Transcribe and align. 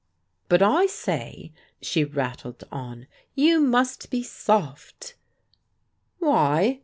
"But 0.49 0.63
I 0.63 0.87
say," 0.87 1.51
she 1.79 2.03
rattled 2.03 2.63
on, 2.71 3.05
"you 3.35 3.59
must 3.59 4.09
be 4.09 4.23
soft!" 4.23 5.13
"Why?" 6.17 6.79